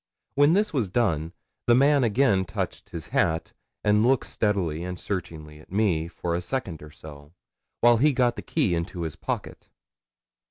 When 0.33 0.53
this 0.53 0.73
was 0.73 0.89
done, 0.89 1.31
the 1.67 1.75
man 1.75 2.03
again 2.03 2.43
touched 2.45 2.89
his 2.89 3.09
hat, 3.09 3.53
and 3.83 4.03
looked 4.03 4.25
steadily 4.25 4.83
and 4.83 4.99
searchingly 4.99 5.59
at 5.59 5.71
me 5.71 6.07
for 6.07 6.33
a 6.33 6.41
second 6.41 6.81
or 6.81 6.89
so, 6.89 7.33
while 7.81 7.97
he 7.97 8.11
got 8.11 8.35
the 8.35 8.41
key 8.41 8.73
into 8.73 9.03
his 9.03 9.15
pocket. 9.15 9.67